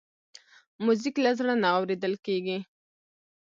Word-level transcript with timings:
موزیک 0.83 1.15
له 1.25 1.31
زړه 1.39 1.53
نه 1.63 1.67
اورېدل 1.77 2.13
کېږي. 2.25 2.57